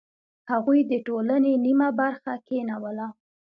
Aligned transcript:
هغوی 0.51 0.79
د 0.91 0.93
ټولنې 1.07 1.53
نیمه 1.65 1.89
برخه 1.99 2.33
کینوله. 2.47 3.07